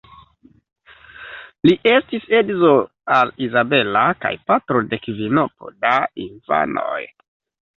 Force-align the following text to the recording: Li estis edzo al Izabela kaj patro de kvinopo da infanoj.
Li 1.69 1.75
estis 1.91 2.25
edzo 2.39 2.71
al 3.17 3.33
Izabela 3.49 4.07
kaj 4.25 4.33
patro 4.49 4.83
de 4.95 5.01
kvinopo 5.05 5.73
da 5.87 5.93
infanoj. 6.27 6.99